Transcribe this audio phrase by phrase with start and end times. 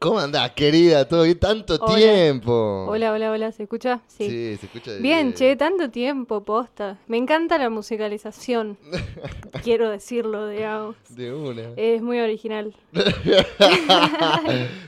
[0.00, 1.08] ¿Cómo andás, querida?
[1.08, 1.40] ¿Todo bien?
[1.40, 1.96] Tanto Hola.
[1.96, 2.86] tiempo.
[2.88, 3.98] Hola, hola, hola, ¿se escucha?
[4.06, 4.28] Sí.
[4.30, 6.98] Sí, se escucha de- Bien, che, tanto tiempo, posta.
[7.08, 8.78] Me encanta la musicalización.
[9.64, 10.94] Quiero decirlo, digamos.
[11.08, 11.62] De una.
[11.76, 12.72] Es muy original.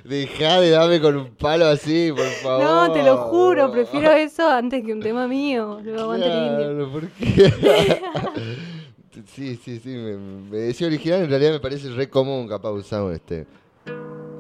[0.04, 2.62] Dejá de darme con un palo así, por favor.
[2.62, 5.80] No, te lo juro, prefiero eso antes que un tema mío.
[5.82, 6.66] Lo aguanta el indio.
[6.68, 7.52] Claro, ¿por qué?
[9.34, 9.88] sí, sí, sí.
[9.88, 13.45] Me, me decía original, en realidad me parece re común capaz usamos este.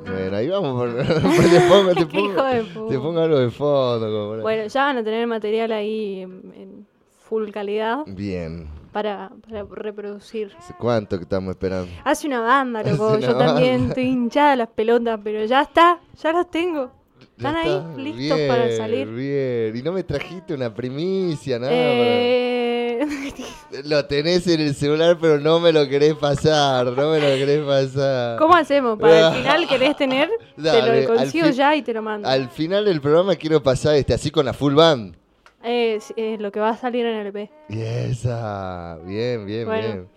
[0.04, 0.74] Bueno, ahí vamos.
[0.78, 3.00] Por, te pongo, te pongo, te puta.
[3.00, 4.40] pongo algo de fondo.
[4.42, 6.86] Bueno, ya van a tener material ahí en, en
[7.28, 8.68] full calidad Bien.
[8.92, 10.52] para, para reproducir.
[10.58, 11.90] ¿Hace ¿Cuánto que estamos esperando?
[12.04, 13.10] Hace una banda, loco.
[13.12, 16.90] Una Yo también estoy hinchada las pelotas, pero ya está, ya las tengo.
[17.48, 17.96] Están ahí, está.
[17.96, 19.08] listos Bien, para salir.
[19.08, 19.76] Bien.
[19.76, 21.72] Y no me trajiste una primicia, nada.
[21.74, 26.84] Eh, para- Lo tenés en el celular, pero no me lo querés pasar.
[26.86, 28.38] No me lo querés pasar.
[28.38, 28.98] ¿Cómo hacemos?
[28.98, 32.28] Para el final querés tener, te lo consigo fin- ya y te lo mando.
[32.28, 35.16] Al final del programa quiero pasar este así con la full band.
[35.62, 37.50] Es, es lo que va a salir en el EP.
[37.68, 38.98] Y esa.
[39.04, 40.08] Bien, bien, Bueno, bien.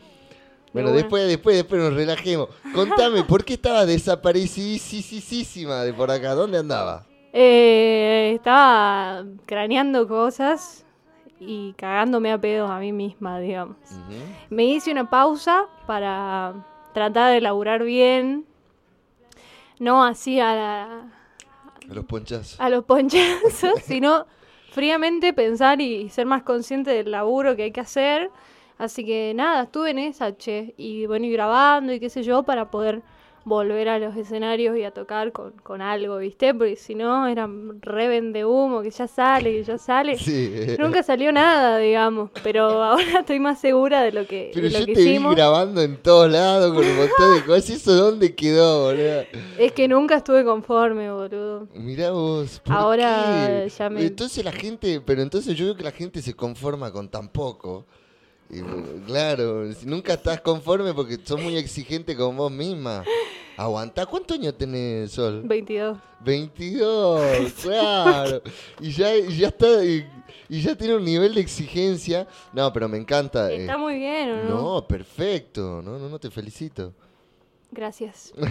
[0.74, 2.50] Bueno, después, después, después nos relajemos.
[2.74, 6.34] Contame, ¿por qué estabas desaparecidísima de por acá?
[6.34, 7.06] ¿Dónde andaba?
[7.36, 10.86] Eh, estaba craneando cosas
[11.40, 13.78] y cagándome a pedos a mí misma, digamos.
[14.50, 16.54] Me hice una pausa para
[16.94, 18.46] tratar de laburar bien.
[19.80, 21.12] No así a, la-
[21.90, 22.60] A los ponchazos.
[22.62, 24.26] a los ponchazos, sino
[24.72, 28.30] fríamente pensar y ser más consciente del laburo que hay que hacer.
[28.78, 30.74] Así que nada, estuve en esa, che.
[30.78, 33.02] Y bueno, y grabando y qué sé yo, para poder
[33.46, 36.54] volver a los escenarios y a tocar con, con algo, ¿viste?
[36.54, 37.50] Porque si no, era
[37.82, 40.18] re vende humo, que ya sale, que ya sale.
[40.18, 40.54] Sí.
[40.80, 42.30] Nunca salió nada, digamos.
[42.42, 45.32] Pero ahora estoy más segura de lo que, Pero de lo yo que te hicimos.
[45.32, 47.70] vi grabando en todos lados con un montón de cosas.
[47.70, 49.24] ¿Y eso dónde quedó, boludo?
[49.58, 51.68] Es que nunca estuve conforme, boludo.
[51.74, 52.62] Mirá vos.
[52.64, 53.70] ¿por Ahora qué?
[53.70, 57.10] ya me- Entonces la gente, pero entonces yo veo que la gente se conforma con
[57.10, 57.86] tan poco.
[58.56, 63.04] Y, claro, si nunca estás conforme porque sos muy exigente con vos misma.
[63.58, 64.06] Aguantá.
[64.06, 65.42] ¿Cuántos años tenés, Sol?
[65.46, 65.98] 22.
[66.26, 68.42] 22, claro.
[68.80, 70.06] Y ya, ya está, y,
[70.50, 72.28] y ya tiene un nivel de exigencia.
[72.52, 73.52] No, pero me encanta.
[73.52, 74.50] eh, Está muy bien, ¿o no?
[74.76, 75.82] no, perfecto.
[75.84, 76.94] No, no, no, te felicito.
[77.72, 78.34] Gracias.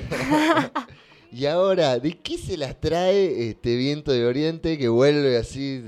[1.35, 5.83] Y ahora, ¿de qué se las trae este viento de Oriente que vuelve así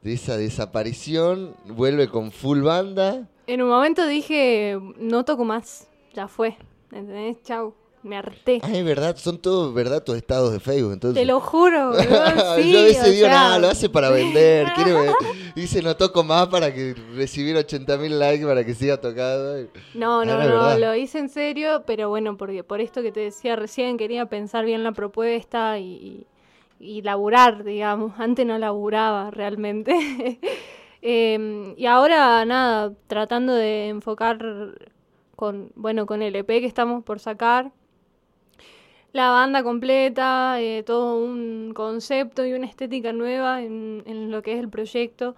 [0.00, 1.54] de esa desaparición?
[1.66, 3.28] Vuelve con full banda.
[3.46, 6.56] En un momento dije, no toco más, ya fue,
[6.92, 7.42] ¿entendés?
[7.42, 8.60] Chau, me harté.
[8.62, 10.02] Ah, es verdad, son todos, ¿verdad?
[10.04, 11.20] Tus estados de Facebook, entonces.
[11.20, 12.08] Te lo juro, sí,
[12.72, 14.72] Yo a veces digo, sea, nada, lo hace para vender.
[14.74, 15.14] Quiere ver-
[15.54, 19.68] Dice, no toco más para que recibir 80 mil likes para que siga tocando.
[19.94, 20.78] No, no, es no, verdad.
[20.78, 24.64] lo hice en serio, pero bueno, porque por esto que te decía recién, quería pensar
[24.64, 26.24] bien la propuesta y,
[26.78, 28.12] y laburar, digamos.
[28.18, 30.38] Antes no laburaba realmente.
[31.02, 34.38] Em, y ahora, nada, tratando de enfocar
[35.36, 37.72] con, bueno, con el EP que estamos por sacar.
[39.12, 44.52] La banda completa, eh, todo un concepto y una estética nueva en, en lo que
[44.52, 45.34] es el proyecto.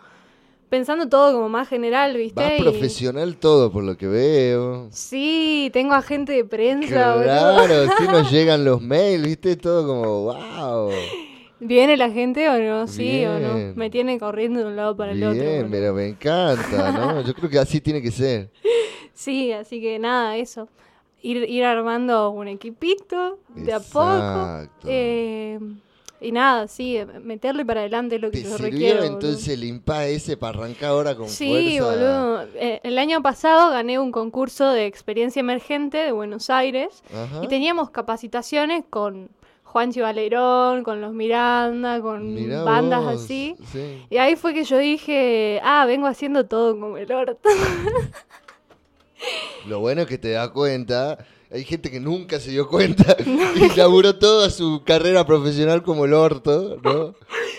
[0.68, 2.58] Pensando todo como más general, ¿viste?
[2.58, 4.88] Y- profesional todo por lo que veo.
[4.90, 7.28] Sí, tengo agente de prensa, boludo.
[7.28, 10.90] Claro, sí nos llegan los mails, viste, todo como, wow.
[11.64, 12.86] ¿Viene la gente o no?
[12.88, 13.54] Sí o no.
[13.54, 13.72] Bien.
[13.76, 15.40] Me tiene corriendo de un lado para el otro.
[15.40, 17.20] Bien, pero me encanta, ¿no?
[17.26, 18.50] Yo creo que así tiene que ser.
[19.14, 20.68] Sí, así que nada, eso.
[21.22, 24.10] Ir, ir armando un equipito de a poco.
[24.12, 24.88] Exacto.
[24.90, 25.58] eh,
[26.20, 28.96] y nada, sí, meterle para adelante lo que ¿Te yo sirvió requiero.
[29.00, 29.12] boludo.
[29.14, 31.84] entonces el impa ese para arrancar ahora con Sí, fuerza?
[31.96, 32.42] boludo.
[32.54, 37.02] Eh, el año pasado gané un concurso de experiencia emergente de Buenos Aires.
[37.12, 37.44] Ajá.
[37.44, 39.30] Y teníamos capacitaciones con
[39.72, 43.56] Juanchi Valerón, con los Miranda, con Mirá bandas vos, así.
[43.72, 44.02] sí.
[44.10, 47.48] Y ahí fue que yo dije, ah, vengo haciendo todo como el orto.
[49.66, 51.18] Lo bueno es que te das cuenta.
[51.50, 53.16] Hay gente que nunca se dio cuenta
[53.56, 57.14] y laburó toda su carrera profesional como el orto, ¿no?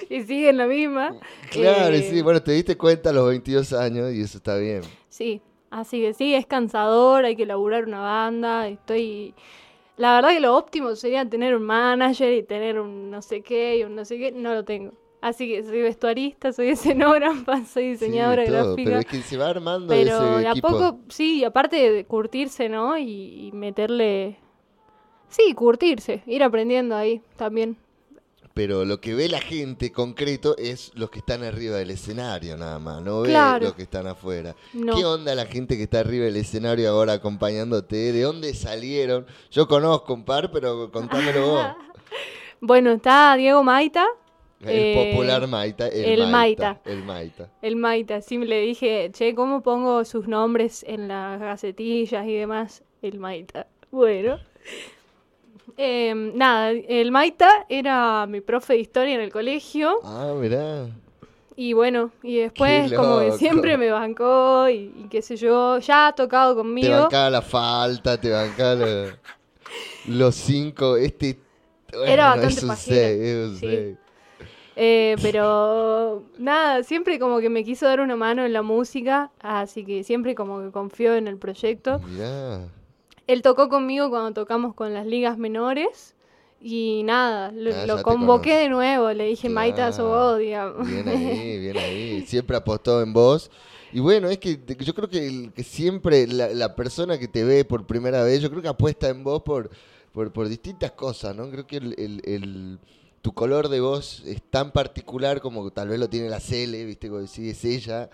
[0.10, 1.16] y sigue en la misma.
[1.52, 4.82] Claro, Eh, sí, bueno, te diste cuenta a los 22 años y eso está bien.
[5.10, 9.34] Sí, así que sí, es cansador, hay que laburar una banda, estoy...
[9.98, 13.78] La verdad que lo óptimo sería tener un manager y tener un no sé qué
[13.78, 14.94] y un no sé qué, no lo tengo.
[15.22, 18.90] Así que soy vestuarista, soy escenógrafa, soy diseñadora Sí, todo, gráfica.
[18.90, 20.68] Pero es que se va armando Pero ese a equipo.
[20.68, 22.98] poco, sí, y aparte de curtirse, ¿no?
[22.98, 24.38] Y, y meterle...
[25.30, 27.78] Sí, curtirse, ir aprendiendo ahí también.
[28.54, 32.78] Pero lo que ve la gente concreto es los que están arriba del escenario nada
[32.78, 34.56] más, no ve los que están afuera.
[34.74, 34.96] No.
[34.96, 38.12] ¿Qué onda la gente que está arriba del escenario ahora acompañándote?
[38.12, 39.26] ¿De dónde salieron?
[39.50, 41.66] Yo conozco un par, pero contámelo vos.
[42.62, 44.06] Bueno, está Diego Maita.
[44.62, 45.88] El Eh, popular Maita.
[45.88, 46.74] El, el Maita.
[46.74, 46.82] Maita.
[46.92, 47.50] El Maita.
[47.62, 52.84] El Maita, sí, le dije, che, ¿cómo pongo sus nombres en las gacetillas y demás?
[53.02, 53.68] El Maita.
[53.92, 54.38] Bueno.
[55.78, 60.00] Em, nada, el Maita era mi profe de historia en el colegio.
[60.04, 60.88] Ah, mirá.
[61.56, 66.08] Y bueno, y después como que siempre me bancó y, y qué sé yo, ya
[66.08, 66.90] ha tocado Te conmigo.
[66.90, 69.12] bancaba la falta, te bancaba lo-
[70.08, 70.98] los cinco.
[70.98, 71.38] Este.
[72.08, 73.68] Era bastante es un pajero, seis, es un sí.
[73.68, 73.98] seis.
[74.76, 79.86] Eh, pero nada, siempre como que me quiso dar una mano en la música, así
[79.86, 82.00] que siempre como que confió en el proyecto.
[82.00, 82.62] Mirá.
[83.28, 86.16] Él tocó conmigo cuando tocamos con las ligas menores
[86.62, 90.08] y nada, lo, Ah, lo convoqué de nuevo, le dije, Maita, Claro.
[90.10, 90.88] vos, digamos.
[90.88, 92.22] Bien ahí, bien ahí.
[92.26, 93.50] Siempre apostó en vos.
[93.92, 97.44] Y bueno, es que yo creo que, el- que siempre la, la persona que te
[97.44, 99.70] ve por primera vez, yo creo que apuesta en vos por,
[100.12, 101.50] por, por distintas cosas, ¿no?
[101.52, 102.80] Creo que el, el- el-
[103.22, 107.08] tu color de voz es tan particular como tal vez lo tiene la Cele, ¿viste?
[107.08, 108.10] Como decís, es ella.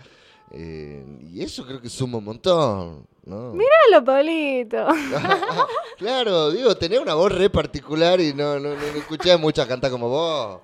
[0.52, 3.52] Eh, y eso creo que suma un montón, ¿no?
[3.54, 4.84] Míralo, Pablito.
[5.98, 9.66] claro, digo, tenés una voz re particular y no, no, no, no escuché a muchas
[9.66, 10.60] cantar como vos.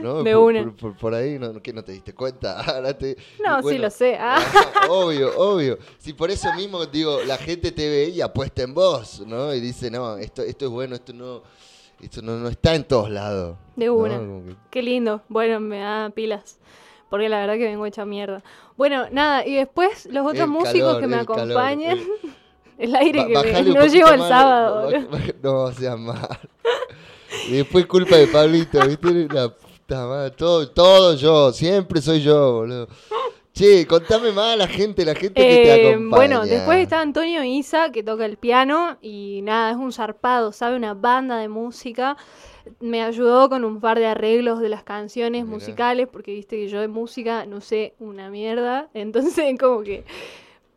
[0.00, 0.22] ¿no?
[0.22, 0.62] De por, una.
[0.62, 1.60] Por, por- por ahí, ¿no?
[1.62, 2.60] ¿qué no te diste cuenta?
[2.76, 4.16] Ahora te- No, sí lo sé.
[4.18, 4.40] Ah.
[4.88, 5.78] obvio, obvio.
[5.98, 9.54] Si por eso mismo digo, la gente te ve y apuesta en vos, ¿no?
[9.54, 11.42] Y dice, no, esto, esto es bueno, esto no,
[12.00, 13.56] esto no, no está en todos lados.
[13.76, 14.18] De una.
[14.18, 15.22] Que- Qué lindo.
[15.28, 16.58] Bueno, me da pilas.
[17.10, 18.42] Porque la verdad que vengo hecha mierda.
[18.76, 21.98] Bueno, nada, y después los otros El músicos calor, que me calor, acompañan.
[21.98, 22.06] el-
[22.80, 24.90] El aire Ba- que me, no llevo el sábado.
[25.42, 26.38] No, seas mal.
[27.48, 29.28] Y después culpa de Pablito, ¿viste?
[29.34, 30.30] La puta madre.
[30.30, 32.88] Todo, todo yo, siempre soy yo, boludo.
[33.52, 36.16] Che, contame más a la gente, la gente que te Eh, acompaña.
[36.16, 40.76] bueno, después está Antonio Isa, que toca el piano y nada, es un zarpado, sabe
[40.76, 42.16] una banda de música.
[42.80, 45.54] Me ayudó con un par de arreglos de las canciones Mirá.
[45.54, 48.88] musicales, porque viste que yo de música no sé una mierda.
[48.94, 50.04] Entonces, como que,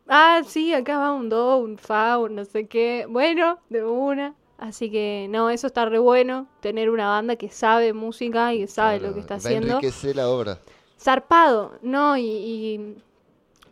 [0.08, 3.06] ah, sí, acá va un do, un fa, un no sé qué.
[3.08, 4.34] Bueno, de una.
[4.58, 8.66] Así que, no, eso está re bueno, tener una banda que sabe música y que
[8.68, 9.78] sabe Claro, lo que está haciendo.
[9.78, 10.60] enriquecer la obra.
[11.04, 12.16] Zarpado, ¿no?
[12.16, 12.96] Y, y,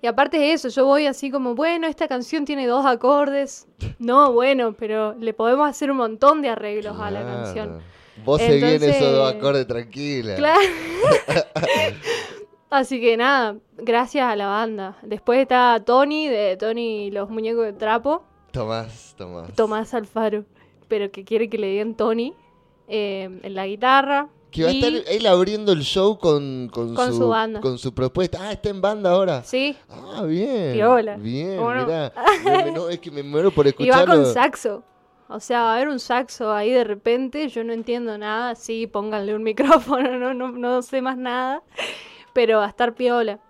[0.02, 3.66] y aparte de eso, yo voy así como, bueno, esta canción tiene dos acordes.
[3.98, 7.80] No, bueno, pero le podemos hacer un montón de arreglos a la canción.
[8.24, 10.34] Vos seguís en esos dos Entonces- acordes tranquila.
[10.36, 10.60] Claro.
[12.70, 14.96] Así que nada, gracias a la banda.
[15.02, 19.52] Después está Tony, de Tony y los muñecos de trapo, Tomás, Tomás.
[19.54, 20.44] Tomás Alfaro,
[20.88, 22.34] pero que quiere que le digan Tony,
[22.88, 24.28] eh, en la guitarra.
[24.52, 27.60] Que va a estar él abriendo el show con, con, Con su banda.
[27.60, 28.38] con su propuesta.
[28.42, 29.42] Ah, está en banda ahora.
[29.42, 30.74] Sí, Ah, bien.
[30.74, 31.16] Piola.
[31.16, 31.84] Bien, ¿Cómo no?
[31.86, 32.12] mirá.
[32.44, 34.14] Me- me- no, es que me muero por Y va escucharlo.
[34.14, 34.84] con saxo.
[35.28, 38.86] O sea, va a haber un saxo ahí de repente, yo no entiendo nada, sí,
[38.86, 39.42] pónganle un
[39.98, 41.62] micrófono, no, no, no sé más nada,
[42.34, 43.40] pero va a estar piola.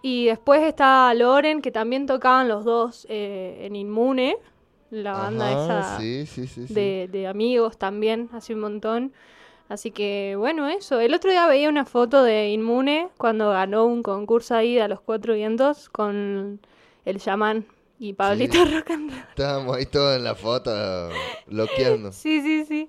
[0.00, 4.38] Y después está Loren, que también tocaban los dos eh, en Inmune,
[4.90, 6.72] la banda Ajá, esa sí, sí, sí, sí.
[6.72, 9.12] de, de amigos también, hace un montón.
[9.68, 10.98] Así que bueno, eso.
[11.00, 14.88] El otro día veía una foto de Inmune cuando ganó un concurso ahí de a
[14.88, 16.60] los cuatro vientos con
[17.04, 17.66] el chamán
[17.98, 19.10] y Pablito Roll.
[19.30, 20.70] Estábamos ahí todos en la foto,
[21.46, 22.12] bloqueando.
[22.12, 22.88] Sí, sí, sí.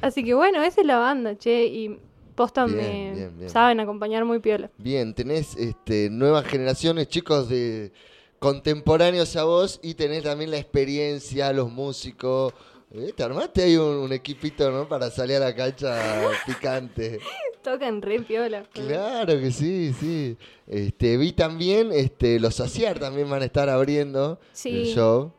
[0.00, 1.98] Así que bueno, esa es la banda, che, y
[2.34, 3.50] posta Bien, me bien, bien.
[3.50, 4.70] saben acompañar muy piola.
[4.78, 7.92] Bien, tenés este, nuevas generaciones, chicos de
[8.38, 12.54] contemporáneos a vos y tenés también la experiencia, los músicos.
[12.92, 14.88] Eh, Te armaste ahí un, un equipito, ¿no?
[14.88, 15.96] Para salir a la cancha
[16.46, 17.20] picante.
[17.62, 18.64] Tocan re piola.
[18.72, 20.36] Claro que sí, sí.
[20.66, 24.70] Este, vi también, este, los Saciar también van a estar abriendo Sí.
[24.70, 25.32] el show.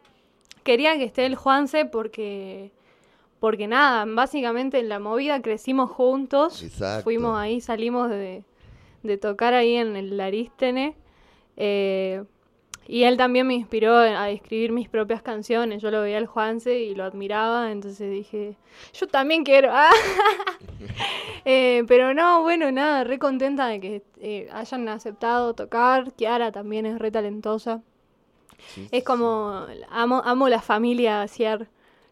[0.63, 2.71] Quería que esté el Juanse porque
[3.39, 6.61] porque nada, básicamente en la movida crecimos juntos.
[6.61, 7.03] Exacto.
[7.05, 8.43] Fuimos ahí, salimos de,
[9.01, 10.95] de tocar ahí en el Arístene.
[11.57, 12.23] eh,
[12.87, 15.81] y él también me inspiró a escribir mis propias canciones.
[15.81, 18.55] Yo lo veía al Juanse y lo admiraba, entonces dije,
[18.93, 19.69] yo también quiero.
[19.71, 19.91] Ah.
[21.43, 26.13] Eh, pero no, bueno, nada, re contenta de que eh, hayan aceptado tocar.
[26.13, 27.81] Kiara también es re talentosa.
[28.67, 31.67] Sí, Es como, amo, amo la familia Ciar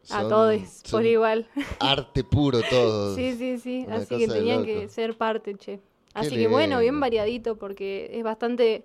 [0.09, 1.47] a Son- todos por igual.
[1.79, 3.15] Arte puro todo.
[3.15, 3.83] Sí, sí, sí.
[3.85, 5.79] Una Así que tenían que ser parte, che.
[6.15, 8.83] Así que bueno, bien variadito porque es bastante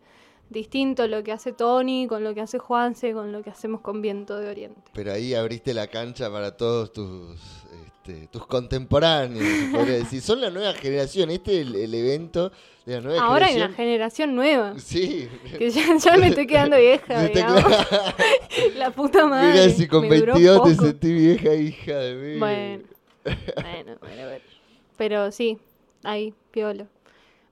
[0.50, 4.00] distinto lo que hace Tony con lo que hace Juanse, con lo que hacemos con
[4.02, 4.80] Viento de Oriente.
[4.92, 7.36] Pero ahí abriste la cancha para todos tus,
[7.86, 10.20] este, tus contemporáneos, podría decir.
[10.20, 11.30] Son la nueva generación.
[11.30, 12.52] Este es el, el evento
[12.84, 13.70] de la nueva Ahora hay generación.
[13.70, 14.78] una generación nueva.
[14.78, 15.28] Sí.
[15.58, 17.64] Que ya, ya me estoy quedando vieja, digamos.
[18.76, 19.52] La puta madre.
[19.52, 22.38] Mira si con me duró 22 te sentí vieja, hija de mí.
[22.38, 22.84] Bueno,
[23.24, 24.42] bueno, bueno, a ver.
[24.96, 25.58] Pero sí,
[26.02, 26.86] ahí, piolo.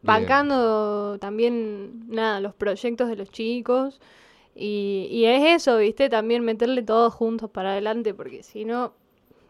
[0.03, 4.01] Bancando también, nada, los proyectos de los chicos.
[4.55, 6.09] Y, y es eso, ¿viste?
[6.11, 8.93] También meterle todos juntos para adelante, porque si no,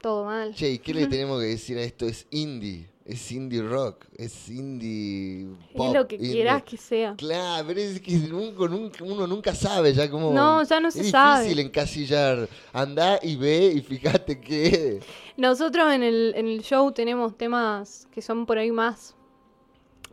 [0.00, 0.54] todo mal.
[0.54, 2.06] Che, ¿y qué le tenemos que decir a esto?
[2.06, 2.86] Es indie.
[3.04, 5.88] Es indie rock, es indie pop.
[5.88, 7.16] es lo que indie- quieras que sea.
[7.16, 10.32] Claro, pero es que uno nunca, uno nunca sabe ya cómo...
[10.32, 11.42] No, ya no se es sabe.
[11.46, 12.48] difícil encasillar.
[12.72, 15.00] Andá y ve y fíjate qué.
[15.36, 19.16] Nosotros en el, en el show tenemos temas que son por ahí más,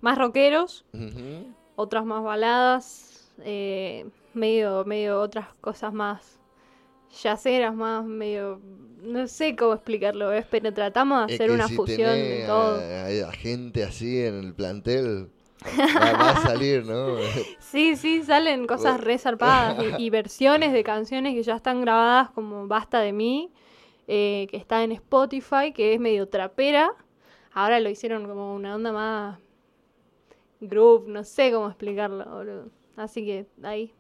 [0.02, 0.86] más rockeros,
[1.76, 6.40] otras más baladas, eh, medio, medio otras cosas más
[7.22, 8.62] yaceras, más medio...
[9.02, 10.46] No sé cómo explicarlo, ¿ves?
[10.50, 12.80] pero tratamos de Es hacer que una si fusión de todo.
[13.28, 15.30] A gente así en el plantel,
[15.64, 17.16] va, va a salir, ¿no?
[17.60, 22.30] Sí, sí, salen cosas re zarpadas y, y versiones de canciones que ya están grabadas
[22.32, 23.52] como Basta de mí,
[24.08, 26.92] eh, que está en Spotify, que es medio trapera.
[27.54, 29.40] Ahora lo hicieron como una onda más
[30.60, 32.66] groove, no sé cómo explicarlo, boludo.
[32.96, 33.94] Así que ahí.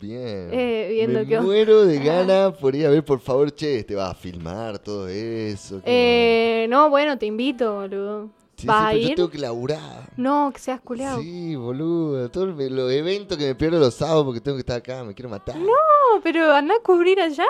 [0.00, 0.50] Bien.
[0.52, 1.40] Eh, viendo Me onda.
[1.42, 5.08] muero de ganas por ir a ver, por favor, che, te vas a filmar todo
[5.08, 5.80] eso.
[5.84, 8.30] ¿qué Eh, no, bueno, te invito, boludo.
[8.56, 9.14] Sí, ¿Vas sí, a pero yo ir?
[9.16, 10.12] tengo que laburar.
[10.16, 11.20] No, que seas culeado.
[11.20, 12.28] Sí, boludo.
[12.30, 15.28] Todos los eventos que me pierdo los sábados porque tengo que estar acá, me quiero
[15.28, 15.56] matar.
[15.56, 15.72] No,
[16.22, 17.44] pero anda a cubrir allá.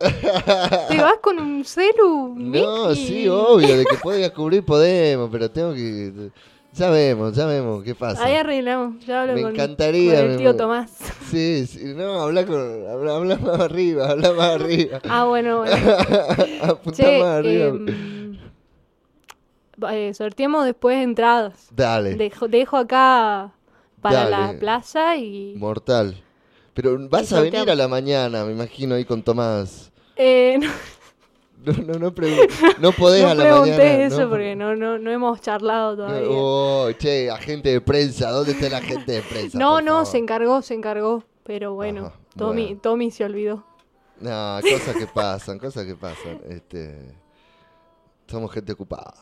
[0.88, 2.34] Te vas con un celu.
[2.36, 6.30] No, sí, obvio, de que podés cubrir podemos, pero tengo que...
[6.74, 8.24] Ya vemos, ya vemos qué pasa.
[8.24, 9.04] Ahí arreglamos.
[9.04, 10.90] Ya hablo Me con, encantaría, con el me- tío Tomás.
[11.30, 15.00] Sí, sí, no, habla, con, habla, habla más arriba, habla más arriba.
[15.08, 15.76] Ah, bueno, bueno.
[16.92, 17.66] Che, más arriba.
[17.68, 18.38] em,
[19.90, 21.68] eh, sorteemos después entradas.
[21.74, 23.52] Dale, Dejo, dejo acá
[24.00, 25.54] para la plaza y...
[25.56, 26.16] mortal.
[26.74, 29.92] Pero vas Y a venir a la mañana, me imagino, ahí con Tomás.
[30.16, 30.68] Eh, no
[31.66, 32.12] No, no, no,
[32.80, 34.04] no podés no a la pregunté mañana.
[34.04, 34.30] eso ¿no?
[34.30, 36.28] porque no, no, no hemos charlado todavía.
[36.28, 39.58] Oh, che, agente de prensa, ¿dónde está el agente de prensa?
[39.58, 40.06] no, no, favor?
[40.06, 41.24] se encargó, se encargó.
[41.44, 42.80] Pero bueno, Ajá, Tommy, bueno.
[42.80, 43.64] Tommy se olvidó.
[44.20, 46.40] No, cosas que pasan, cosas que pasan.
[46.48, 47.14] Este,
[48.28, 49.14] somos gente ocupada.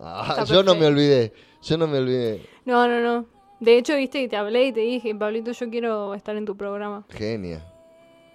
[0.00, 2.46] Ah, yo no me olvidé, yo no me olvidé.
[2.64, 3.26] No, no, no.
[3.60, 6.56] De hecho, viste que te hablé y te dije, Pablito, yo quiero estar en tu
[6.56, 7.06] programa.
[7.10, 7.64] Genia.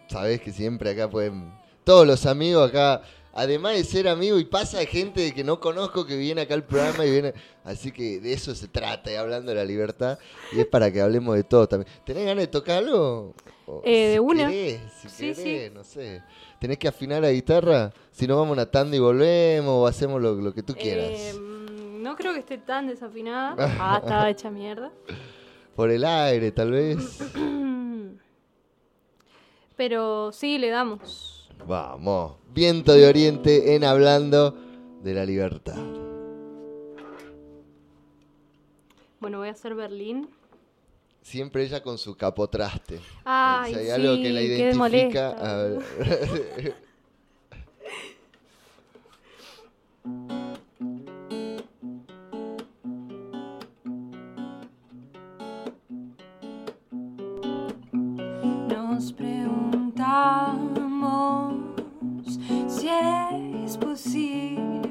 [0.08, 1.53] Sabés que siempre acá pueden.
[1.84, 3.01] Todos los amigos acá.
[3.33, 6.63] Además de ser amigo y pasa de gente que no conozco que viene acá al
[6.65, 7.33] programa y viene.
[7.63, 10.19] Así que de eso se trata, y hablando de la libertad.
[10.51, 11.89] Y es para que hablemos de todo también.
[12.05, 13.33] ¿Tenés ganas de tocar algo?
[13.67, 14.50] O Eh, de si una.
[14.50, 15.43] querés, si Sí, sí.
[15.43, 16.21] querés, no sé.
[16.59, 17.91] ¿Tenés que afinar la guitarra?
[18.11, 21.09] Si no, vamos a una tanda y volvemos o hacemos lo, lo que tú quieras.
[21.09, 23.55] Eh, mm, no creo que esté tan desafinada.
[23.79, 24.91] Ah, estaba hecha mierda.
[25.75, 26.97] Por el aire, tal vez.
[29.77, 31.40] Pero sí, le damos.
[31.68, 32.34] Vamos.
[32.53, 34.56] Viento de Oriente en hablando
[35.01, 35.77] de la libertad.
[39.20, 40.30] Bueno, voy a hacer Berlín.
[41.22, 43.00] Siempre ella con su capotraste.
[43.24, 45.36] Ay, si hay sí, algo que la identifica.
[63.81, 64.85] posible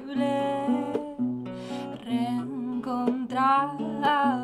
[2.05, 4.40] reencontrarnos.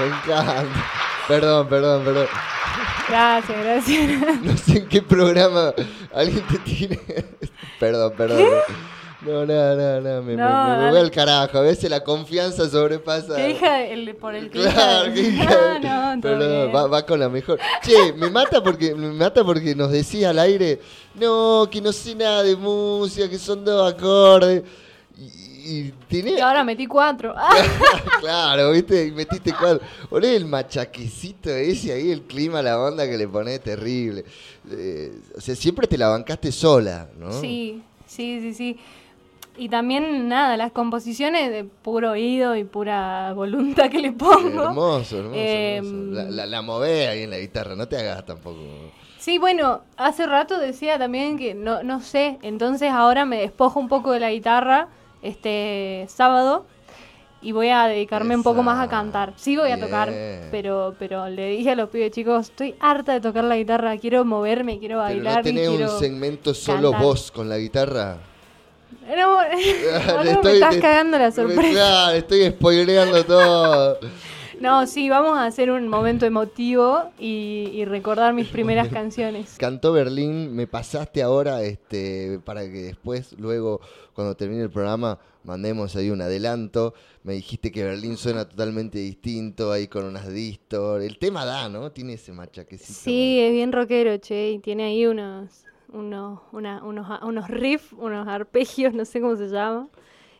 [0.00, 0.66] Me encanta.
[1.28, 2.26] Perdón, perdón, perdón.
[3.08, 4.40] Gracias, gracias.
[4.42, 5.74] No sé en qué programa
[6.14, 7.00] alguien te tiene.
[7.78, 8.48] perdón, perdón.
[9.22, 11.58] No, no, no, no, me, No, voy al carajo.
[11.58, 13.36] A veces la confianza sobrepasa.
[13.36, 15.78] ¿Qué hija el, por el que Claro, qué hija
[16.16, 17.58] No, no, va, va con la mejor.
[17.82, 20.80] Che, me mata porque me mata porque nos decía al aire,
[21.14, 24.62] no, que no sé nada de música, que son dos acordes.
[25.18, 27.34] Y, y tenía- Y ahora metí cuatro.
[28.20, 29.80] Claro, viste, y metiste cuatro.
[30.10, 34.24] Olé el machaquecito ese ahí, el clima, la onda que le ponés terrible.
[34.70, 37.32] Eh, o sea, siempre te la bancaste sola, ¿no?
[37.40, 38.78] Sí, sí, sí, sí.
[39.56, 44.64] Y también, nada, las composiciones de puro oído y pura voluntad que le pongo.
[44.68, 45.34] Hermoso, hermoso.
[45.38, 46.12] Em, hermoso.
[46.12, 48.58] La, la, la movés ahí en la guitarra, no te hagas tampoco.
[49.18, 53.88] Sí, bueno, hace rato decía también que no, no sé, entonces ahora me despojo un
[53.88, 54.88] poco de la guitarra
[55.22, 56.64] este sábado
[57.42, 59.32] y voy a dedicarme un poco más a cantar.
[59.36, 60.12] Sí voy a tocar,
[60.50, 64.24] pero pero le dije a los pibes, chicos, estoy harta de tocar la guitarra, quiero
[64.24, 65.92] moverme, quiero Pero bailar no y tenés quiero...
[65.94, 67.06] un segmento solo cantar.
[67.06, 68.18] vos con la guitarra.
[69.16, 69.36] No,
[70.16, 71.70] boludo, me estás cagando la sorpresa.
[71.70, 73.98] Claro, estoy spoileando todo.
[74.60, 79.56] No, sí, vamos a hacer un momento emotivo y, y recordar mis primeras canciones.
[79.58, 83.80] Cantó Berlín, me pasaste ahora este para que después, luego,
[84.14, 86.92] cuando termine el programa, mandemos ahí un adelanto.
[87.22, 91.00] Me dijiste que Berlín suena totalmente distinto, ahí con unas distor.
[91.02, 91.90] El tema da, ¿no?
[91.92, 92.92] Tiene ese machaquecito.
[92.92, 98.28] Sí, es bien rockero, che, y tiene ahí unos, unos, una- unos, unos riffs, unos
[98.28, 99.88] arpegios, no sé cómo se llama.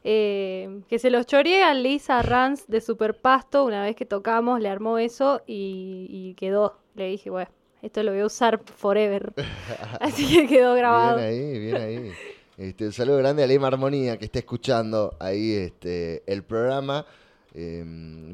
[0.04, 4.68] Eh, que se los choreé a Lisa Ranz de Superpasto una vez que tocamos, le
[4.68, 6.78] armó eso y, y quedó.
[6.94, 7.50] Le dije, bueno,
[7.82, 9.32] esto lo voy a usar forever.
[10.00, 11.18] Así que quedó grabado.
[11.18, 12.12] Bien ahí, bien ahí.
[12.56, 17.06] Este, un saludo grande a Lema Armonía que está escuchando ahí este, el programa.
[17.54, 17.82] Eh,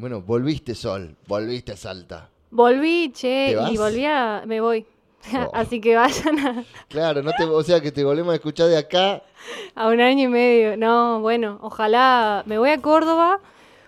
[0.01, 2.29] bueno, volviste Sol, volviste Salta.
[2.51, 4.43] Volví, che, y volví a...
[4.47, 4.87] Me voy.
[5.35, 5.51] Oh.
[5.55, 8.77] Así que vayan a, Claro, no te, o sea que te volvemos a escuchar de
[8.79, 9.23] acá.
[9.75, 10.77] a un año y medio.
[10.77, 13.41] No, bueno, ojalá me voy a Córdoba,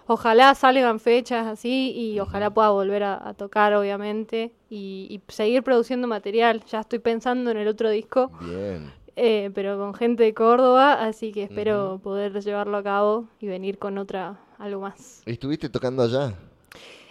[0.06, 5.62] ojalá salgan fechas así y ojalá pueda volver a, a tocar, obviamente, y, y seguir
[5.62, 6.62] produciendo material.
[6.70, 8.92] Ya estoy pensando en el otro disco, Bien.
[9.16, 13.78] eh, pero con gente de Córdoba, así que espero poder llevarlo a cabo y venir
[13.78, 15.22] con otra, algo más.
[15.26, 16.34] ¿Estuviste tocando allá?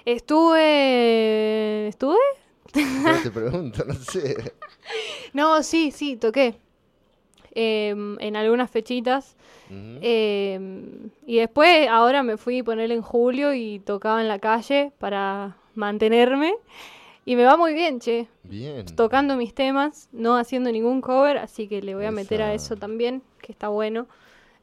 [0.06, 1.88] Estuve...
[1.88, 2.18] ¿Estuve?
[2.76, 4.54] No te pregunto, no sé.
[5.34, 6.56] No, sí, sí, toqué.
[7.54, 9.36] Em, en algunas fechitas.
[10.02, 14.92] Em, y después, ahora me fui a poner en julio y tocaba en la calle
[15.00, 16.54] para mantenerme.
[17.26, 18.28] Y me va muy bien, che.
[18.44, 18.86] Bien.
[18.96, 22.76] Tocando mis temas, no haciendo ningún cover, así que le voy a meter a eso
[22.78, 24.08] también, que está bueno.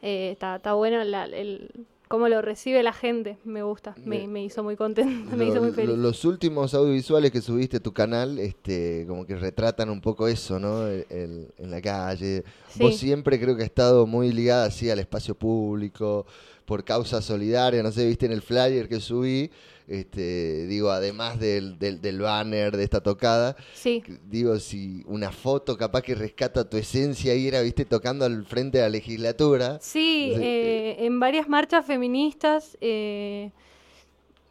[0.01, 1.71] Eh, está, está bueno la- el,
[2.09, 3.95] cómo lo recibe la gente, me gusta.
[4.05, 5.97] Me, Me- hizo muy contenta, me hizo muy feliz.
[5.97, 10.59] los últimos audiovisuales que subiste a tu canal, este, como que retratan un poco eso,
[10.59, 10.87] ¿no?
[10.87, 12.45] El- el- en la calle.
[12.77, 13.07] Vos Sí.
[13.07, 16.27] siempre creo que has estado muy ligada así al espacio público,
[16.64, 19.50] por causa solidaria, no sé, viste en el flyer que subí,
[19.87, 24.03] este, digo, además del, del, del banner de esta tocada, Sí.
[24.31, 28.79] digo, si una foto capaz que rescata tu esencia y era, viste, tocando al frente
[28.79, 29.79] de la legislatura.
[29.83, 32.79] Sí, Sí, eh, en varias marchas feministas.
[32.81, 33.50] eh,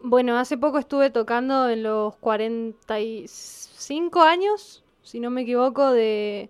[0.05, 6.49] bueno, hace poco estuve tocando en los 45 años, si no me equivoco, de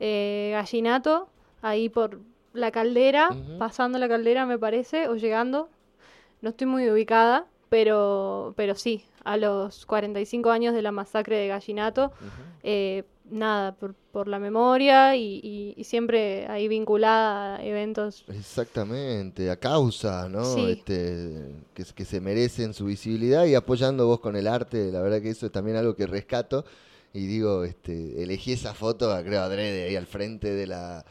[0.00, 1.28] eh, Gallinato,
[1.62, 2.20] ahí por
[2.52, 5.68] la caldera, pasando la caldera me parece, o llegando.
[6.40, 11.48] No estoy muy ubicada, pero, pero sí, a los 45 años de la masacre de
[11.48, 12.12] Gallinato.
[12.64, 18.24] eh, nada, por, por la memoria y, y- y siempre ahí vinculada a eventos.
[18.28, 20.44] Exactamente, a causa, ¿no?
[20.44, 20.66] Sí.
[20.72, 25.22] Este, que, que se merecen su visibilidad y apoyando vos con el arte, la verdad
[25.22, 26.64] que eso es también algo que rescato.
[27.14, 31.04] Y digo, este, elegí esa foto, creo, adrede, ahí al frente de la,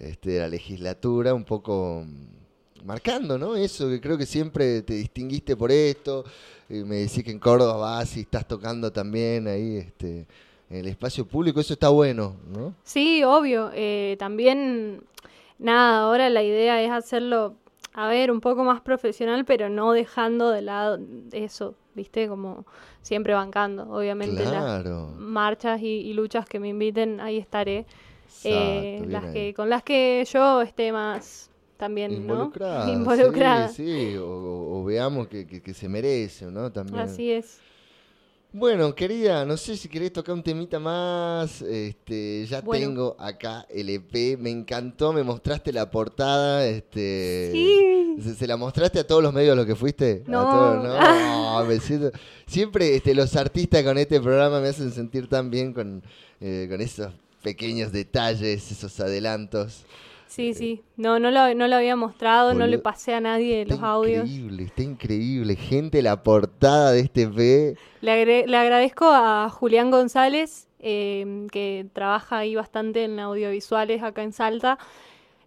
[0.00, 3.54] este, de la legislatura, un poco mm, marcando, ¿no?
[3.56, 6.24] Eso, que creo que siempre te distinguiste por esto.
[6.68, 10.26] Y me decís que en Córdoba vas y estás tocando también ahí, este,
[10.70, 12.74] en el espacio público, eso está bueno, ¿no?
[12.84, 13.70] Sí, obvio.
[13.74, 15.02] eh, también,
[15.58, 17.56] nada, ahora la idea es hacerlo,
[17.92, 21.00] a ver, un poco más profesional, pero no dejando de lado
[21.32, 22.28] eso, ¿viste?
[22.28, 22.64] Como
[23.02, 25.12] siempre bancando, obviamente, las Claro.
[25.18, 27.84] marchas y, y luchas que me inviten, ahí estaré.
[28.44, 32.34] Exacto, eh, las que, con las que yo esté más también, ¿no?
[32.34, 32.90] Involucrada.
[32.92, 33.68] Involucrada.
[33.68, 36.70] Sí, sí, o, veamos que, que- que se merece, ¿no?
[36.70, 37.00] También.
[37.00, 37.58] Así es.
[38.52, 41.62] Bueno, querida, no sé si querés tocar un temita más.
[41.62, 42.84] Este, ya Bueno.
[42.88, 47.50] tengo acá el EP, me encantó, me mostraste la portada, este.
[47.52, 48.16] Sí.
[48.20, 50.24] ¿Se, se la mostraste a todos los medios a los que fuiste?
[50.26, 50.42] A No.
[50.42, 52.10] todos, no, me siento-
[52.46, 56.02] Siempre este, los artistas con este programa me hacen sentir tan bien con,
[56.40, 59.84] eh, con esos pequeños detalles, esos adelantos.
[60.26, 60.82] Sí, sí.
[60.96, 64.28] No, no lo, no lo había mostrado, no le pasé a nadie Está los audios.
[64.28, 65.56] increíble, está increíble.
[65.56, 67.76] Gente, la portada de este P.
[68.00, 74.32] Le, le agradezco a Julián González, eh, que trabaja ahí bastante en audiovisuales acá en
[74.32, 74.78] Salta.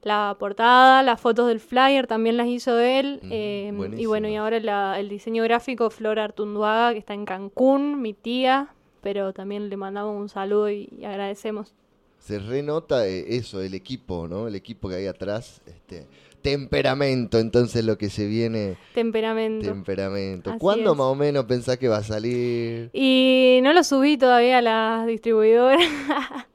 [0.02, 3.22] La portada, las fotos del flyer también las hizo él.
[3.32, 8.02] Eh, y bueno, y ahora la- el diseño gráfico Flora Artunduaga, que está en Cancún,
[8.02, 8.68] mi tía.
[9.00, 11.74] Pero también le mandamos un saludo y agradecemos.
[12.24, 14.48] Se renota eh, eso, el equipo, ¿no?
[14.48, 15.62] El equipo que hay atrás.
[15.66, 16.08] Este,
[16.42, 19.66] temperamento, entonces lo que se viene, Temperamento.
[19.66, 20.50] temperamento.
[20.52, 20.98] Así ¿Cuándo es.
[20.98, 22.90] más o menos pensás que va a salir?
[22.94, 25.80] Y no lo subí todavía a las distribuidoras.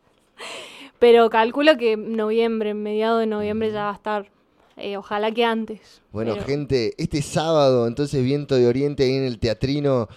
[0.99, 4.31] Pero calculo que en noviembre, en mediados de noviembre ya va a estar.
[4.77, 6.03] Eh, ojalá que antes.
[6.13, 10.09] Bueno, pero- gente, este sábado, entonces Viento de Oriente ahí en el teatrino,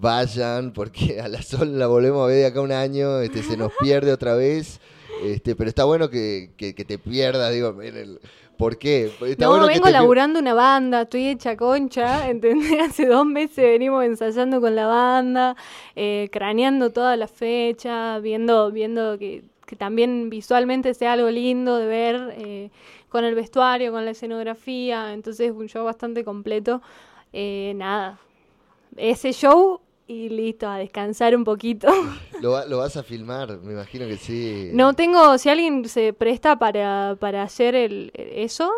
[0.00, 3.56] vayan, porque a la Sol la volvemos a ver de acá un año, este, se
[3.56, 4.80] nos pierde otra vez,
[5.24, 8.20] este, pero está bueno que, que- que te pierdas, digo, en el-
[8.56, 9.10] ¿por qué?
[9.22, 12.80] Está No, bueno que vengo te laburando una banda, estoy hecha concha, ¿entendés?
[12.90, 15.56] Hace dos meses venimos ensayando con la banda,
[15.96, 21.86] eh, craneando toda la fecha, viendo, viendo que, que también visualmente sea algo lindo de
[21.86, 22.70] ver, eh,
[23.08, 26.80] con el vestuario, con la escenografía, entonces es un show bastante completo.
[27.32, 28.18] Eh, nada,
[28.96, 31.86] ese show y listo, a descansar un poquito.
[32.40, 34.70] Lo, va- lo vas a filmar, me imagino que sí.
[34.72, 38.70] No tengo, si alguien se presta para, para hacer el, eso,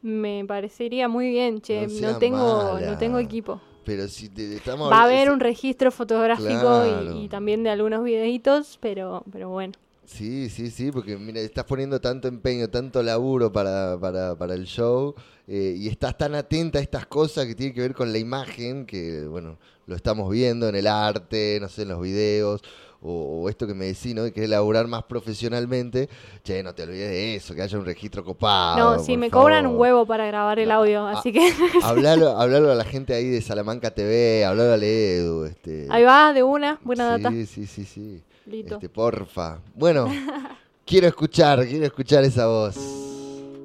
[0.00, 1.86] me parecería muy bien, che.
[2.00, 2.90] No tengo, mala.
[2.92, 3.60] no tengo equipo.
[3.84, 7.16] Pero si te, estamos Va a haber un registro fotográfico Claro.
[7.18, 9.74] y, y también de algunos videitos, pero, pero bueno.
[10.12, 14.64] Sí, sí, sí, porque mira, estás poniendo tanto empeño, tanto laburo para, para, para el
[14.64, 15.14] show
[15.48, 18.84] eh, y estás tan atenta a estas cosas que tienen que ver con la imagen,
[18.84, 22.60] que bueno, lo estamos viendo en el arte, no sé, en los videos,
[23.00, 24.22] o, o esto que me decís, ¿no?
[24.22, 26.08] De querer laburar más profesionalmente.
[26.44, 28.96] Che, no te olvides de eso, que haya un registro copado.
[28.96, 32.36] no, sí, por me cobran un huevo para grabar el No, audio, así que Hablalo,
[32.38, 35.44] hablalo a la gente ahí de Salamanca TV, hablalo a Edu.
[35.46, 37.34] Este, ahí va, de una, buena sí, data.
[37.46, 38.22] Sí, sí, sí.
[38.46, 38.74] Listo.
[38.74, 39.60] Este, porfa.
[39.74, 40.06] Bueno,
[40.86, 42.76] quiero escuchar, quiero escuchar esa voz.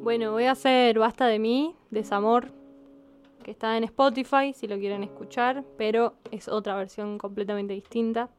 [0.04, 2.50] Bueno, voy a hacer Basta de mí, Desamor,
[3.44, 8.30] que está en Spotify si lo quieren escuchar, pero es otra versión completamente distinta.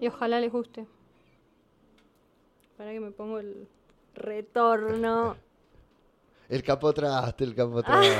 [0.00, 0.86] Y ojalá les guste.
[2.76, 3.68] Para que me pongo el
[4.14, 5.36] retorno.
[6.48, 8.16] El capotraste, el capotraste.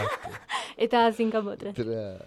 [0.76, 1.74] Estaba sin capo atrás.
[1.74, 2.18] Tra-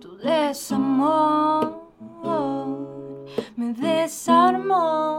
[0.00, 1.80] Tu desamor
[3.56, 5.16] me desarmó.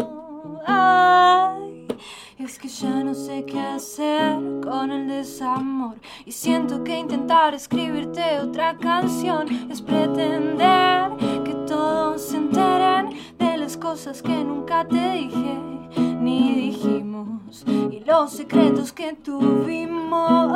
[2.37, 5.95] Es que ya no sé qué hacer con el desamor.
[6.25, 11.11] Y siento que intentar escribirte otra canción es pretender
[11.45, 15.59] que todos se enteren de las cosas que nunca te dije
[15.97, 20.51] ni dijimos y los secretos que tuvimos.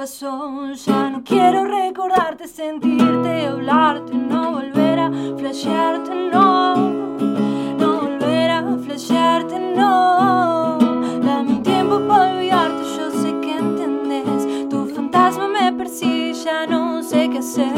[0.00, 0.72] Pasó.
[0.86, 6.74] Ya no quiero recordarte, sentirte, hablarte, no volver a flashearte, no.
[7.78, 10.78] No volver a flashearte, no.
[11.22, 14.70] Dame un tiempo para olvidarte, yo sé que entendés.
[14.70, 17.74] Tu fantasma me persigue, ya no sé qué hacer.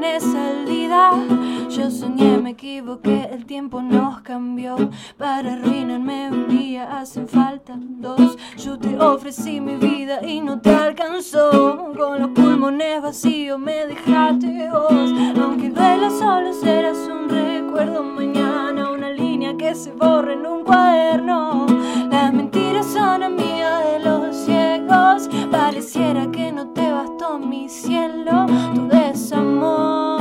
[0.00, 1.12] Tiene salida.
[1.68, 4.76] Yo soñé, me equivoqué, el tiempo nos cambió.
[5.18, 8.38] Para arruinarme un día hacen falta dos.
[8.56, 11.92] Yo te ofrecí mi vida y no te alcanzó.
[11.96, 15.12] Con los pulmones vacíos me dejaste vos.
[15.40, 18.90] Aunque duela solo serás un recuerdo mañana.
[18.90, 21.66] Una línea que se borra en un cuaderno.
[22.10, 24.20] Las mentiras son amigas de los
[25.50, 30.20] Pareciera que no te bastó mi cielo, tu desamor.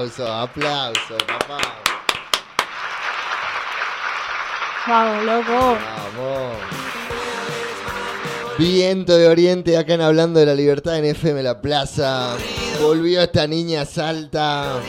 [0.00, 1.58] Aplauso, aplauso, papá.
[4.88, 5.76] Vamos, loco.
[6.16, 6.56] Vamos.
[8.56, 12.34] Viento de Oriente, acá en Hablando de la Libertad en FM La Plaza.
[12.80, 14.80] Volvió esta niña salta.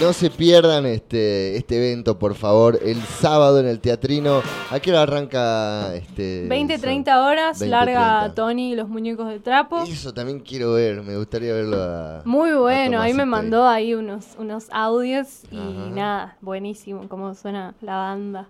[0.00, 2.78] No se pierdan este, este evento, por favor.
[2.82, 4.42] El sábado en el teatrino.
[4.70, 6.46] ¿A qué hora arranca este?
[6.48, 6.82] 20, eso?
[6.82, 8.34] 30 horas, 20, larga 30.
[8.34, 9.82] Tony y los muñecos de trapo.
[9.84, 11.02] Eso también quiero ver.
[11.02, 12.22] Me gustaría verlo a.
[12.24, 15.90] Muy a bueno, ahí me Tomasito mandó ahí unos, unos audios y Ajá.
[15.90, 18.48] nada, buenísimo cómo suena la banda.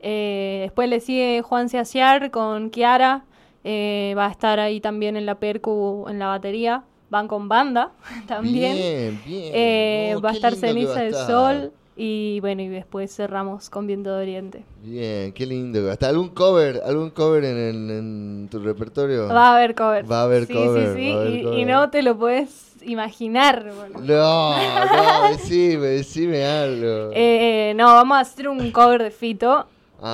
[0.00, 3.24] Eh, después le sigue Juan Seaciar con Kiara,
[3.64, 7.92] eh, va a estar ahí también en la percu, en la batería, van con banda
[8.26, 8.74] también.
[8.74, 9.52] Bien, bien.
[9.54, 11.14] Eh, Oh, va a estar Ceniza del.
[11.14, 14.64] Sol y bueno, y después cerramos con Viento de Oriente.
[14.82, 15.90] Bien, qué lindo.
[15.90, 19.28] ¿Hasta algún cover, algún cover en, en- en tu repertorio?
[19.28, 20.10] Va a haber cover.
[20.10, 23.70] Va a haber sí, cover, Sí, sí, haber y, no te lo puedes imaginar.
[23.74, 24.00] boludo.
[24.00, 27.10] No, no, decime, decime algo.
[27.14, 29.66] Eh, no, vamos a hacer un cover de Fito.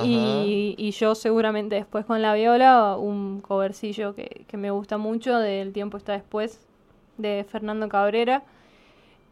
[0.03, 5.71] Y yo seguramente después con la viola un covercillo que, que me gusta mucho del
[5.73, 6.59] tiempo está después
[7.19, 8.43] de Fernando Cabrera.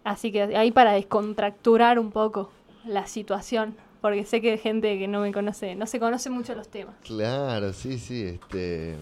[0.04, 2.52] Así que ahí para descontracturar un poco
[2.86, 6.56] la situación, porque sé que hay gente que no me conoce, no se conoce mucho
[6.56, 6.96] los temas.
[7.04, 8.96] Claro, sí, sí, este...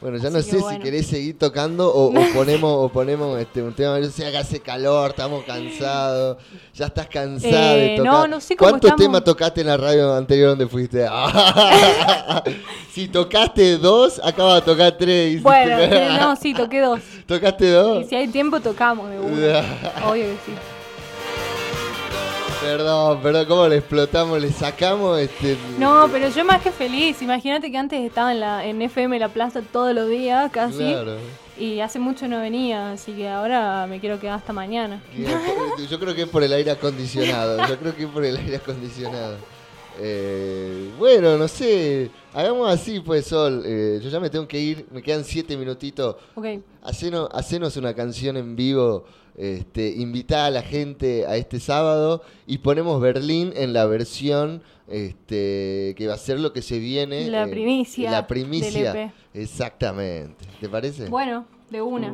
[0.00, 3.36] Bueno, ya Así no que sé si querés seguir tocando o, o ponemos o ponemos
[3.40, 6.36] este un tema, yo sé que hace calor, estamos cansados,
[6.72, 8.12] ya estás cansada de Eh, tocar.
[8.12, 9.02] no, no sé cómo ¿Cuántos estamos.
[9.04, 11.04] temas tocaste en la radio anterior donde fuiste?
[12.92, 15.42] si tocaste dos, acabas de tocar tres.
[15.42, 15.76] Bueno,
[16.20, 17.00] no, sí, toqué dos.
[17.26, 18.04] ¿Tocaste dos?
[18.04, 19.58] Y si hay tiempo tocamos de una.
[20.08, 20.52] Obvio que sí.
[22.60, 24.40] Perdón, perdón, ¿cómo le explotamos?
[24.40, 25.56] ¿Le sacamos este...?
[25.78, 27.22] No, pero yo más que feliz.
[27.22, 30.78] Imagínate que antes estaba en, la, en FM La Plaza todos los días, casi.
[30.78, 31.16] Claro.
[31.56, 35.00] Y hace mucho no venía, así que ahora me quiero quedar hasta mañana.
[35.88, 37.66] Yo creo que es por el aire acondicionado.
[37.68, 39.36] Yo creo que es por el aire acondicionado.
[40.00, 42.10] Eh, bueno, no sé.
[42.32, 43.62] Hagamos así, pues, Sol.
[43.66, 44.86] Eh, yo ya me tengo que ir.
[44.92, 46.16] Me quedan siete minutitos.
[46.34, 46.46] Ok.
[46.82, 49.04] Hacenos, hacenos una canción en vivo.
[49.38, 55.94] Este, invitá a la gente a este sábado y ponemos Berlín en la versión este,
[55.96, 57.30] que va a ser lo que se viene.
[57.30, 58.92] La eh, primicia La primicia.
[58.92, 59.12] del EP.
[59.34, 60.44] Exactamente.
[60.60, 61.08] ¿Te parece?
[61.08, 62.12] Bueno, de una.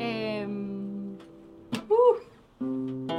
[0.00, 1.16] Em,
[1.88, 3.14] uh.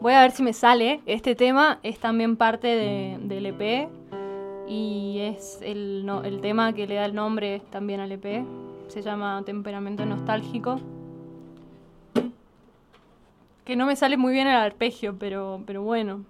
[0.00, 1.00] Voy a ver si me sale.
[1.06, 3.88] Este tema es también parte de- del EP
[4.68, 8.44] y es el, no- el tema que le da el nombre también al EP.
[8.88, 10.80] Se llama Temperamento Nostálgico.
[13.66, 16.24] Que no me sale muy bien el arpegio, pero, pero bueno.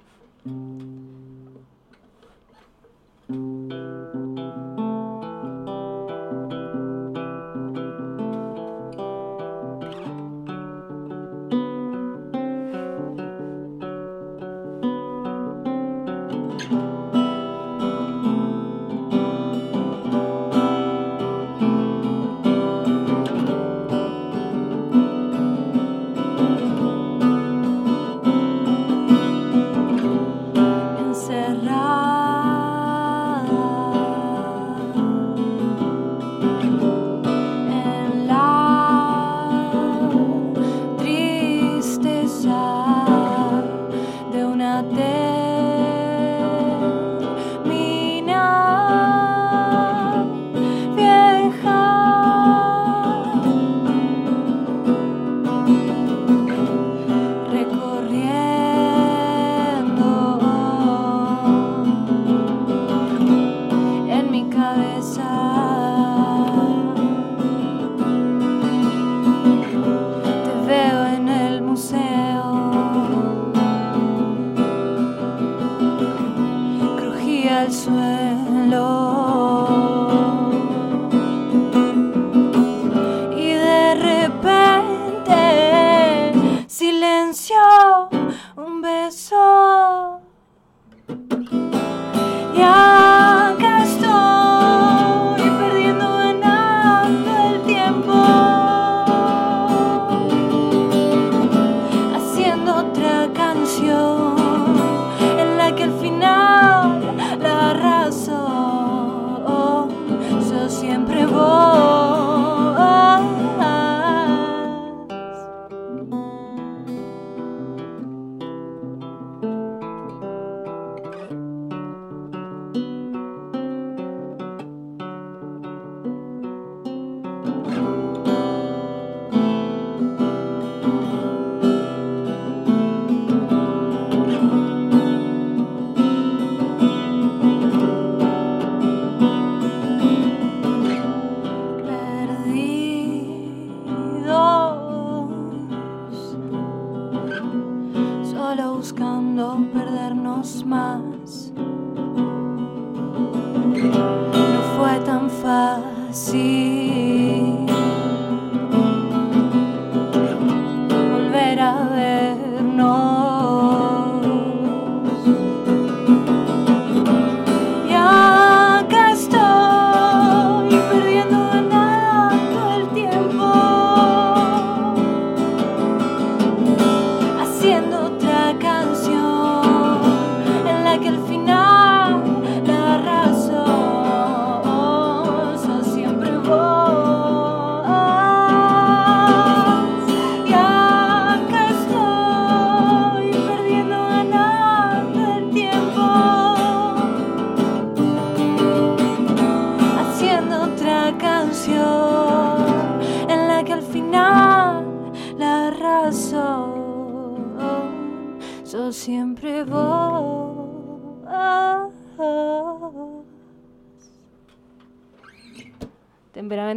[150.65, 151.53] Más.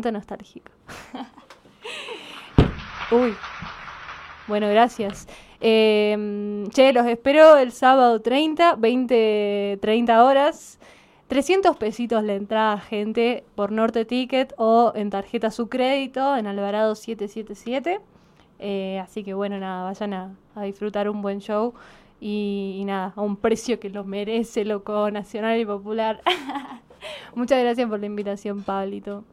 [0.01, 0.71] Nostálgico.
[3.11, 3.35] Uy.
[4.47, 5.27] Bueno, gracias.
[5.61, 10.79] Eh, che, los espero el sábado 30, 20, 30 horas.
[11.27, 16.95] 300 pesitos la entrada, gente, por Norte Ticket o en tarjeta su crédito en Alvarado
[16.95, 18.01] 777.
[18.57, 21.75] Eh, así que bueno, nada, vayan a, disfrutar un buen show
[22.19, 26.21] y, y nada, a un precio que lo merece, loco, nacional y popular.
[27.35, 29.23] Muchas gracias por la invitación, Pablito.